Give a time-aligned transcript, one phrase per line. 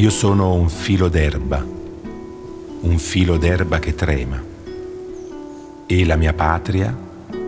[0.00, 4.42] Io sono un filo d'erba, un filo d'erba che trema,
[5.84, 6.96] e la mia patria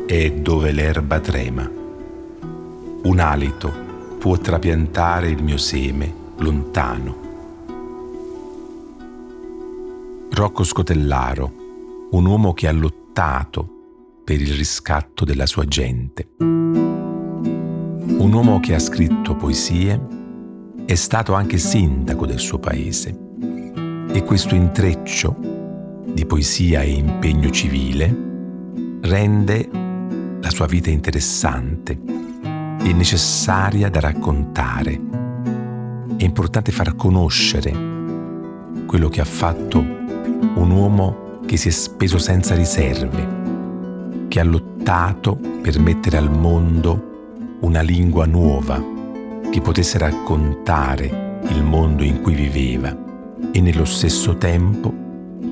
[0.06, 1.66] è dove l'erba trema.
[3.04, 3.72] Un alito
[4.18, 7.16] può trapiantare il mio seme lontano.
[10.30, 11.52] Rocco Scotellaro,
[12.10, 13.66] un uomo che ha lottato
[14.22, 16.28] per il riscatto della sua gente.
[16.36, 20.20] Un uomo che ha scritto poesie,
[20.92, 23.18] è stato anche sindaco del suo paese.
[24.12, 25.34] E questo intreccio
[26.04, 28.14] di poesia e impegno civile
[29.00, 29.70] rende
[30.38, 31.98] la sua vita interessante
[32.82, 35.00] e necessaria da raccontare.
[36.14, 37.72] È importante far conoscere
[38.84, 45.38] quello che ha fatto un uomo che si è speso senza riserve, che ha lottato
[45.62, 49.00] per mettere al mondo una lingua nuova
[49.50, 52.96] che potesse raccontare il mondo in cui viveva
[53.52, 54.92] e nello stesso tempo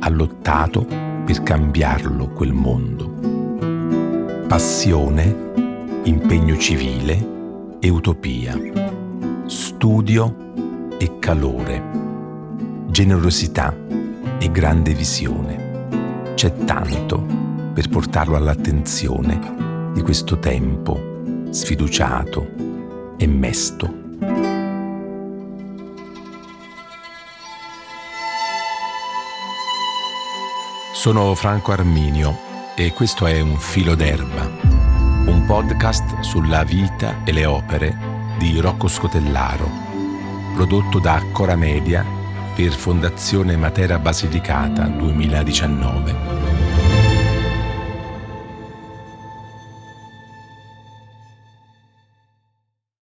[0.00, 0.86] ha lottato
[1.24, 4.46] per cambiarlo quel mondo.
[4.46, 5.52] Passione,
[6.04, 7.28] impegno civile
[7.78, 8.58] e utopia,
[9.46, 10.34] studio
[10.98, 11.82] e calore,
[12.88, 13.74] generosità
[14.38, 15.68] e grande visione.
[16.34, 17.24] C'è tanto
[17.72, 20.98] per portarlo all'attenzione di questo tempo
[21.50, 22.69] sfiduciato
[23.20, 23.98] e mesto.
[30.94, 32.38] Sono Franco Arminio
[32.74, 34.50] e questo è Un filo d'erba,
[35.26, 37.94] un podcast sulla vita e le opere
[38.38, 39.68] di Rocco Scotellaro,
[40.54, 42.02] prodotto da Cora Media
[42.54, 46.39] per Fondazione Matera Basilicata 2019.